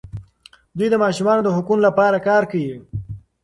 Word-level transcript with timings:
دوی 0.77 0.87
د 0.91 0.95
ماشومانو 1.03 1.41
د 1.45 1.49
حقونو 1.55 1.81
لپاره 1.87 2.17
کار 2.27 2.43
کوي. 2.51 2.75